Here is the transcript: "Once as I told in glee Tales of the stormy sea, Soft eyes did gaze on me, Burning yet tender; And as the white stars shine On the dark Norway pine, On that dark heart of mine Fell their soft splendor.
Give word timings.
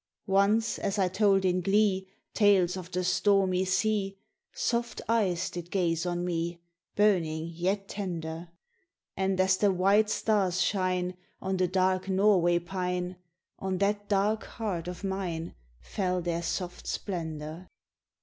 "Once 0.25 0.79
as 0.79 0.97
I 0.97 1.07
told 1.07 1.45
in 1.45 1.61
glee 1.61 2.07
Tales 2.33 2.75
of 2.75 2.89
the 2.89 3.03
stormy 3.03 3.63
sea, 3.65 4.17
Soft 4.51 4.99
eyes 5.07 5.51
did 5.51 5.69
gaze 5.69 6.07
on 6.07 6.25
me, 6.25 6.59
Burning 6.95 7.45
yet 7.53 7.87
tender; 7.87 8.49
And 9.15 9.39
as 9.39 9.57
the 9.57 9.71
white 9.71 10.09
stars 10.09 10.59
shine 10.59 11.17
On 11.39 11.55
the 11.55 11.67
dark 11.67 12.09
Norway 12.09 12.57
pine, 12.57 13.17
On 13.59 13.77
that 13.77 14.09
dark 14.09 14.45
heart 14.45 14.87
of 14.87 15.03
mine 15.03 15.53
Fell 15.79 16.19
their 16.19 16.41
soft 16.41 16.87
splendor. 16.87 17.67